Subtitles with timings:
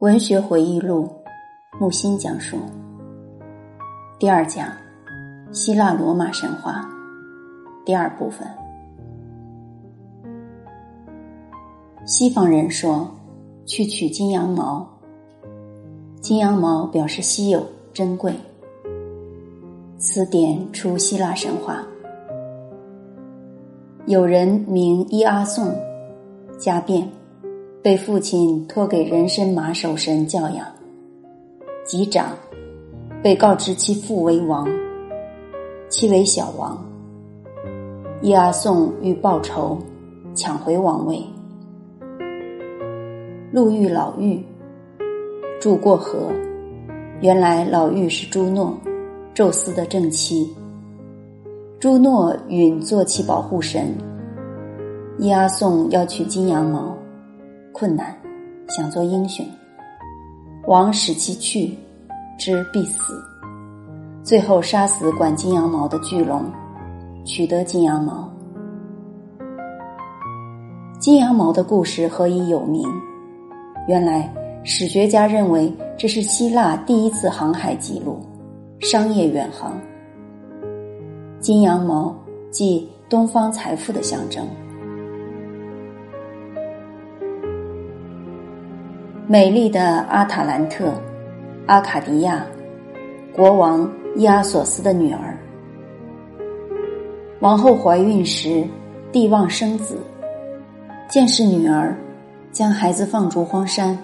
[0.00, 1.10] 文学回忆录，
[1.80, 2.58] 木心讲述。
[4.18, 4.70] 第二讲：
[5.52, 6.86] 希腊罗马神话。
[7.82, 8.46] 第二部分。
[12.04, 13.10] 西方人说，
[13.64, 14.86] 去取金羊毛。
[16.20, 18.34] 金羊毛表示稀有珍贵。
[19.96, 21.82] 词典出希腊神话。
[24.04, 25.74] 有人名伊阿宋，
[26.58, 27.08] 家变。
[27.86, 30.66] 被父亲托给人参马首神教养，
[31.84, 32.32] 及长，
[33.22, 34.68] 被告知其父为王，
[35.88, 36.84] 其为小王。
[38.20, 39.78] 伊阿宋欲报仇，
[40.34, 41.22] 抢回王位。
[43.52, 44.42] 路遇老妪，
[45.60, 46.32] 住过河。
[47.20, 48.76] 原来老妪是朱诺，
[49.32, 50.52] 宙斯的正妻。
[51.78, 53.94] 朱诺允做其保护神。
[55.18, 56.95] 伊阿宋要取金羊毛。
[57.78, 58.16] 困难，
[58.68, 59.44] 想做英雄，
[60.66, 61.76] 王使其去，
[62.38, 63.22] 知必死。
[64.22, 66.50] 最后杀死管金羊毛的巨龙，
[67.22, 68.32] 取得金羊毛。
[70.98, 72.82] 金羊毛的故事何以有名？
[73.86, 74.32] 原来
[74.64, 78.26] 史学家认为这是希腊第一次航海记录，
[78.80, 79.78] 商业远航。
[81.40, 82.16] 金羊毛
[82.50, 84.48] 即东方财富的象征。
[89.28, 90.92] 美丽的阿塔兰特，
[91.66, 92.46] 阿卡迪亚，
[93.34, 95.36] 国王伊阿索斯的女儿。
[97.40, 98.64] 王后怀孕时，
[99.10, 99.98] 帝望生子，
[101.08, 101.92] 见是女儿，
[102.52, 103.98] 将孩子放逐荒山，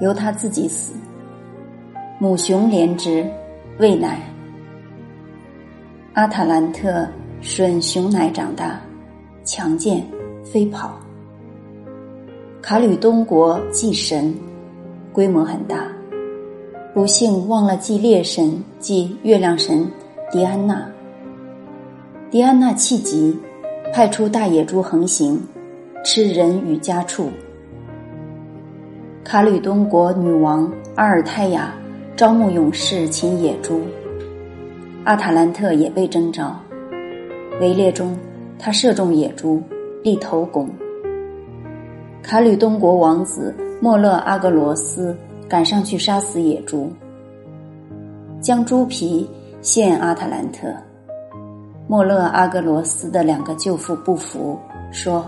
[0.00, 0.94] 由她自己死。
[2.18, 3.30] 母熊怜之，
[3.78, 4.22] 喂奶。
[6.14, 7.06] 阿塔兰特
[7.42, 8.80] 吮熊奶长大，
[9.44, 10.02] 强健，
[10.42, 10.98] 飞跑。
[12.68, 14.34] 卡吕东国祭神。
[15.12, 15.86] 规模很大，
[16.92, 19.88] 不幸忘了祭猎神，即月亮神
[20.32, 20.84] 狄安娜。
[22.28, 23.38] 狄安娜气急，
[23.94, 25.40] 派出大野猪横行，
[26.04, 27.30] 吃人与家畜。
[29.22, 31.72] 卡吕东国女王阿尔泰亚
[32.16, 33.80] 招募勇士擒野猪，
[35.04, 36.60] 阿塔兰特也被征召。
[37.60, 38.18] 围猎中，
[38.58, 39.62] 他射中野猪，
[40.02, 40.68] 立头拱。
[42.26, 43.54] 卡吕东国王子。
[43.78, 45.14] 莫勒阿格罗斯
[45.46, 46.90] 赶上去杀死野猪，
[48.40, 49.28] 将猪皮
[49.60, 50.66] 献阿塔兰特。
[51.86, 54.58] 莫勒阿格罗斯的两个舅父不服，
[54.90, 55.24] 说：“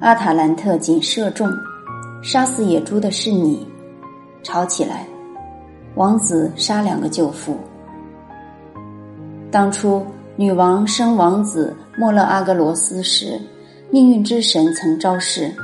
[0.00, 1.46] 阿塔兰特仅射中，
[2.22, 3.64] 杀死野猪的是你。”
[4.42, 5.06] 吵起来，
[5.94, 7.56] 王子杀两个舅父。
[9.50, 10.04] 当初
[10.36, 13.38] 女王生王子莫勒阿格罗斯时，
[13.90, 15.54] 命运之神曾昭示。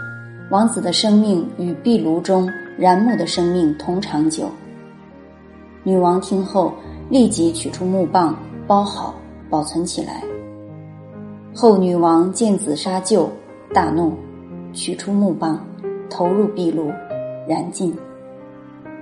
[0.50, 4.48] 王子的生命与壁炉中燃木的生命同长久。
[5.82, 6.72] 女王听后，
[7.10, 8.34] 立即取出木棒，
[8.66, 9.14] 包好，
[9.50, 10.22] 保存起来。
[11.54, 13.30] 后女王见子杀舅，
[13.74, 14.14] 大怒，
[14.72, 15.62] 取出木棒，
[16.08, 16.90] 投入壁炉，
[17.46, 17.94] 燃尽。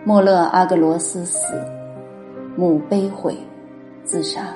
[0.05, 1.47] 莫勒阿格罗斯死，
[2.57, 3.37] 母悲悔，
[4.03, 4.49] 自杀。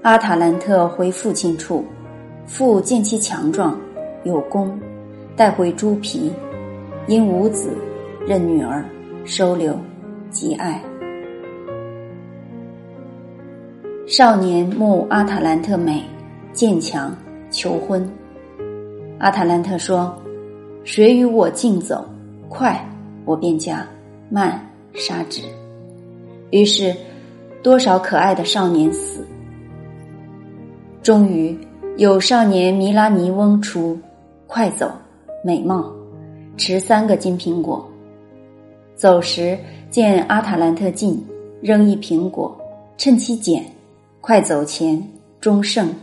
[0.00, 1.84] 阿塔兰特回父亲处，
[2.46, 3.78] 父见其强壮。
[4.24, 4.78] 有功，
[5.36, 6.32] 带回猪皮，
[7.06, 7.76] 因无子，
[8.26, 8.84] 认女儿，
[9.24, 9.78] 收留，
[10.30, 10.82] 极爱。
[14.06, 16.02] 少年慕阿塔兰特美，
[16.52, 17.14] 渐强，
[17.50, 18.08] 求婚。
[19.18, 20.16] 阿塔兰特说
[20.82, 22.04] ：“谁与我竞走？
[22.48, 22.82] 快，
[23.24, 23.86] 我便嫁；
[24.30, 24.60] 慢，
[24.94, 25.42] 杀之。”
[26.50, 26.94] 于是，
[27.62, 29.26] 多少可爱的少年死。
[31.02, 31.56] 终于，
[31.96, 33.98] 有少年弥拉尼翁出。
[34.48, 34.90] 快走，
[35.44, 35.92] 美貌，
[36.56, 37.86] 持三个金苹果。
[38.96, 39.56] 走时
[39.90, 41.22] 见阿塔兰特近，
[41.60, 42.58] 扔一苹果，
[42.96, 43.62] 趁其捡，
[44.22, 45.00] 快走前
[45.38, 45.94] 终胜，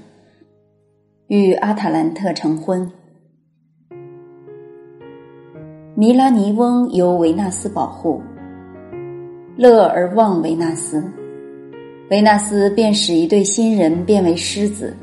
[1.25, 2.89] 与阿塔兰特成婚。
[5.95, 8.22] 弥拉尼翁由维纳斯保护，
[9.58, 11.03] 乐而忘维纳斯，
[12.11, 14.96] 维纳斯便使一对新人变为狮子，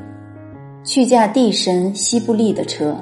[0.85, 2.95] 去驾地神西布利的车。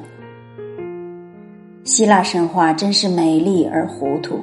[1.83, 4.39] 希腊神话真是美丽而糊涂。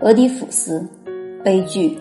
[0.00, 0.86] 俄狄浦斯，
[1.42, 1.98] 悲剧，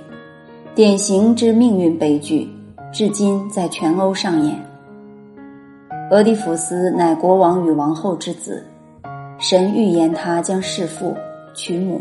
[0.75, 2.47] 典型之命运悲剧，
[2.93, 4.55] 至今在全欧上演。
[6.11, 8.63] 俄狄浦斯乃国王与王后之子，
[9.39, 11.15] 神预言他将弑父
[11.55, 11.99] 娶母，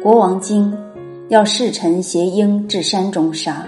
[0.00, 0.72] 国王惊，
[1.30, 3.66] 要侍臣携鹰至山中杀。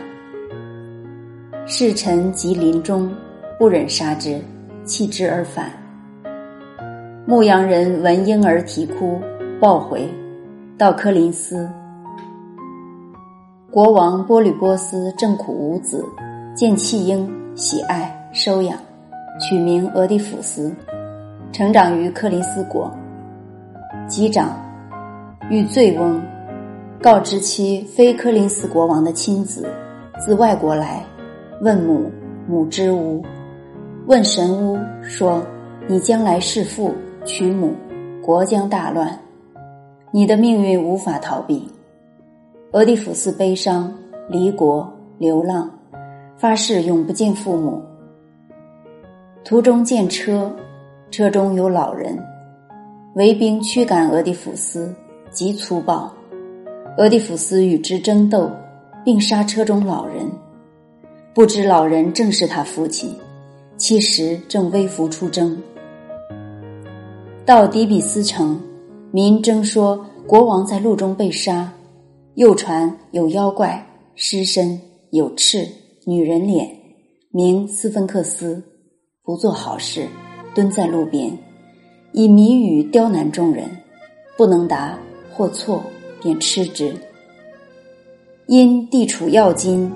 [1.67, 3.13] 侍臣及临终，
[3.59, 4.41] 不忍杀之，
[4.85, 5.69] 弃之而返。
[7.29, 9.21] 牧羊人闻婴儿啼哭，
[9.61, 10.09] 抱回
[10.79, 11.69] 到柯林斯。
[13.69, 16.05] 国王波吕波斯正苦无子，
[16.55, 18.79] 见弃婴，喜爱收养，
[19.41, 20.73] 取名俄狄浦斯，
[21.51, 22.89] 成长于克林斯国。
[24.07, 24.57] 击长
[25.51, 26.23] 遇醉翁，
[27.03, 29.69] 告知其非柯林斯国王的亲子，
[30.25, 31.05] 自外国来，
[31.61, 32.09] 问母，
[32.47, 33.21] 母之无。
[34.07, 35.43] 问神巫说
[35.89, 36.95] ：“你将来弑父
[37.27, 37.75] 娶母，
[38.23, 39.19] 国将大乱，
[40.13, 41.69] 你的命运无法逃避。”
[42.73, 43.93] 俄狄浦斯悲伤，
[44.29, 44.89] 离国
[45.19, 45.69] 流浪，
[46.37, 47.83] 发誓永不见父母。
[49.45, 50.55] 途中见车，
[51.11, 52.17] 车中有老人，
[53.15, 54.95] 围兵驱赶俄狄浦斯，
[55.31, 56.13] 极粗暴。
[56.97, 58.51] 俄狄浦斯与之争斗，
[59.05, 60.31] 并杀车中老人，
[61.35, 63.13] 不知老人正是他父亲。
[63.77, 65.61] 其实正微服出征，
[67.47, 68.61] 到底比斯城，
[69.13, 71.73] 民争说国王在路中被杀，
[72.35, 74.77] 又传有妖怪尸身
[75.13, 75.65] 有翅
[76.05, 76.69] 女人脸，
[77.31, 78.61] 名斯芬克斯，
[79.23, 80.09] 不做好事，
[80.57, 81.31] 蹲在路边，
[82.11, 83.71] 以谜语刁难众人，
[84.37, 84.99] 不能答
[85.33, 85.81] 或错
[86.21, 86.93] 便吃之。
[88.49, 89.89] 因地处要津，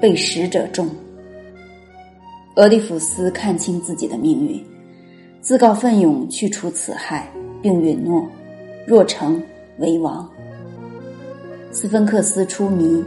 [0.00, 0.88] 被食者众。
[2.56, 4.60] 俄狄浦斯看清自己的命运，
[5.40, 7.30] 自告奋勇去除此害，
[7.62, 8.28] 并允诺：
[8.86, 9.42] 若成
[9.78, 10.28] 为王。
[11.70, 13.04] 斯芬克斯出谜，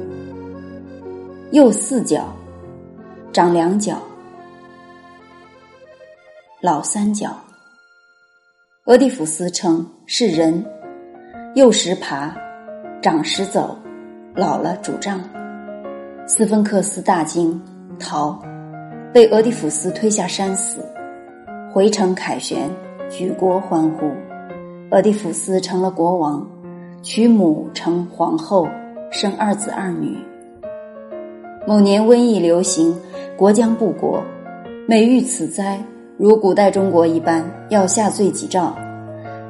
[1.51, 2.33] 右四角，
[3.33, 4.01] 长两角，
[6.62, 7.36] 老三角。
[8.86, 10.66] 俄狄浦斯称是人，
[11.56, 12.34] 幼时爬，
[13.01, 13.77] 长时走，
[14.36, 15.22] 老了拄杖。
[16.27, 17.62] 斯芬克斯大惊，
[18.00, 18.42] 逃。
[19.13, 20.86] 被俄狄浦斯推下山死，
[21.73, 22.69] 回城凯旋，
[23.09, 24.12] 举国欢呼。
[24.89, 26.45] 俄狄浦斯成了国王，
[27.01, 28.68] 娶母成皇后，
[29.09, 30.18] 生二子二女。
[31.65, 32.94] 某年瘟疫流行，
[33.38, 34.21] 国将不国，
[34.85, 35.79] 每遇此灾，
[36.18, 38.75] 如古代中国一般，要下罪己诏，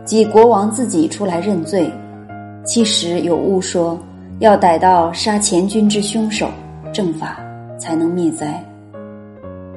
[0.05, 1.91] 即国王自己出来认罪。
[2.63, 3.97] 其实有误说，
[4.37, 6.47] 要逮到杀前军之凶手，
[6.93, 7.39] 正法
[7.79, 8.63] 才能灭灾。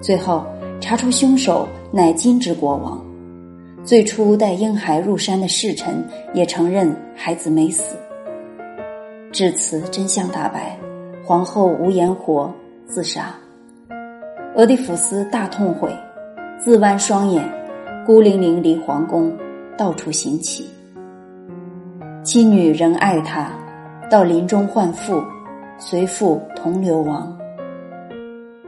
[0.02, 0.44] 最后
[0.80, 3.02] 查出凶手乃金之国王，
[3.84, 6.04] 最初带婴孩入山的侍臣
[6.34, 7.96] 也承认孩子没死。
[9.32, 10.78] 至此真相大白，
[11.24, 12.52] 皇后无颜活，
[12.86, 13.34] 自杀。
[14.54, 15.90] 俄狄浦斯大痛悔，
[16.58, 17.42] 自剜双眼，
[18.06, 19.36] 孤零零离皇宫，
[19.76, 20.68] 到处行乞。
[22.22, 23.50] 妻女仍爱他，
[24.10, 25.22] 到临终唤父，
[25.78, 27.36] 随父同流亡。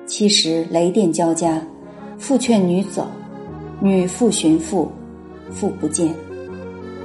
[0.04, 1.60] 其实雷电交加，
[2.18, 3.06] 父劝女走，
[3.80, 4.90] 女复寻父，
[5.50, 6.14] 父不见，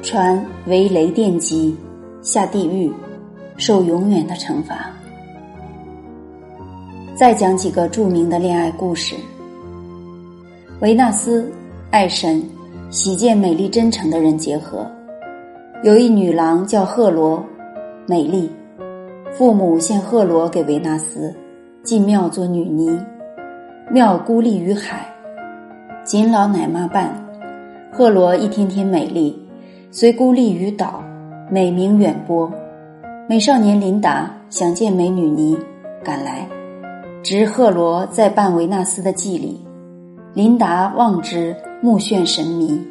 [0.01, 1.75] 传为雷电击，
[2.21, 2.91] 下地狱，
[3.57, 4.89] 受永远的惩罚。
[7.15, 9.15] 再讲几个著名的恋爱故事。
[10.79, 11.51] 维纳斯，
[11.91, 12.41] 爱神，
[12.89, 14.89] 喜见美丽真诚的人结合。
[15.83, 17.43] 有一女郎叫赫罗，
[18.07, 18.49] 美丽，
[19.33, 21.33] 父母献赫罗给维纳斯。
[21.83, 22.95] 进庙做女尼，
[23.93, 25.05] 庙孤立于海，
[26.05, 27.13] 锦老奶妈伴。
[27.91, 29.37] 赫罗一天天美丽，
[29.91, 31.03] 虽孤立于岛，
[31.49, 32.49] 美名远播。
[33.27, 35.57] 美少年琳达想见美女尼，
[36.01, 36.47] 赶来，
[37.21, 39.59] 值赫罗在伴维纳斯的祭礼。
[40.33, 42.81] 琳达望之目眩神迷。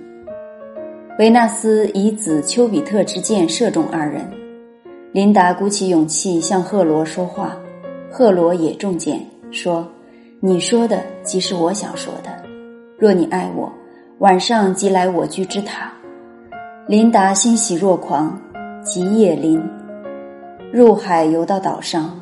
[1.19, 4.31] 维纳斯以子丘比特之箭射中二人，
[5.13, 7.57] 琳达鼓起勇气向赫罗说话。
[8.11, 9.19] 赫罗也中箭，
[9.51, 9.89] 说
[10.43, 12.31] ：“你说的即是我想说的。
[12.97, 13.71] 若你爱我，
[14.21, 15.93] 晚上即来我居之塔。”
[16.89, 18.41] 琳达欣喜若狂，
[18.83, 19.63] 即夜临，
[20.73, 22.19] 入海游到岛上。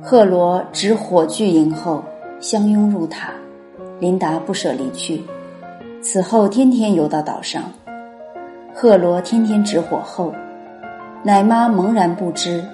[0.00, 2.04] 赫罗执火炬迎候，
[2.38, 3.32] 相拥入塔。
[3.98, 5.20] 琳达不舍离去，
[6.00, 7.64] 此后天天游到岛上。
[8.72, 10.32] 赫罗天天执火候，
[11.24, 12.64] 奶妈茫然不知。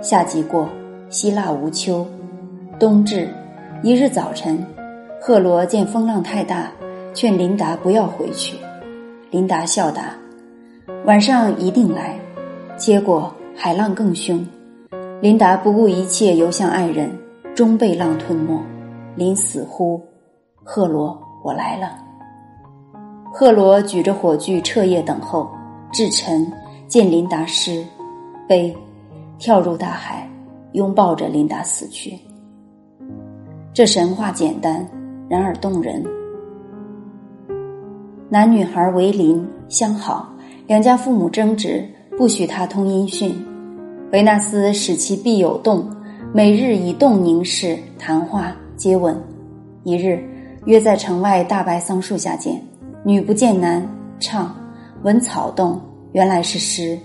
[0.00, 0.68] 夏季过。
[1.08, 2.04] 希腊无秋，
[2.80, 3.28] 冬至，
[3.82, 4.64] 一日早晨，
[5.20, 6.72] 赫罗见风浪太大，
[7.12, 8.56] 劝琳达不要回去。
[9.30, 10.14] 琳达笑答
[11.04, 12.18] ：“晚上一定来。”
[12.76, 14.44] 结果海浪更凶，
[15.20, 17.10] 琳达不顾一切游向爱人，
[17.54, 18.58] 终被浪吞没。
[19.14, 20.02] 临死呼
[20.64, 21.98] ：“赫罗，我来了。”
[23.30, 25.50] 赫罗举着火炬彻夜等候，
[25.92, 26.50] 至晨
[26.88, 27.84] 见琳达尸，
[28.48, 28.74] 悲，
[29.38, 30.26] 跳入大海。
[30.72, 32.18] 拥抱着琳达死去。
[33.76, 34.88] 这神话简单，
[35.28, 36.02] 然而动人。
[38.30, 40.32] 男女孩为邻相好，
[40.66, 43.36] 两家父母争执，不许他通音讯。
[44.12, 45.86] 维纳斯使其必有动，
[46.32, 49.14] 每日以动凝视，谈话接吻。
[49.84, 50.26] 一日
[50.64, 52.58] 约在城外大白桑树下见，
[53.04, 53.86] 女不见男，
[54.18, 54.56] 唱
[55.02, 55.78] 闻草动，
[56.12, 56.98] 原来是诗。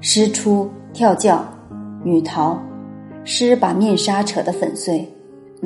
[0.00, 1.44] 诗出跳叫，
[2.02, 2.58] 女逃，
[3.22, 5.06] 诗把面纱扯得粉碎。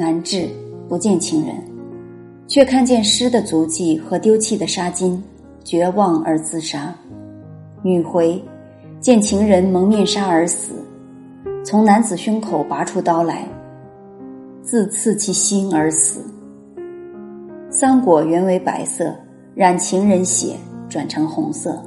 [0.00, 0.49] 男至
[0.88, 1.54] 不见情人。
[2.49, 5.16] 却看见诗的足迹和丢弃的纱巾，
[5.62, 6.92] 绝望而自杀。
[7.80, 8.42] 女回，
[8.99, 10.73] 见情人蒙面纱而死，
[11.62, 13.47] 从男子胸口拔出刀来，
[14.62, 16.25] 自刺其心而死。
[17.71, 19.14] 桑果原为白色，
[19.54, 20.57] 染情人血，
[20.88, 21.80] 转成红色。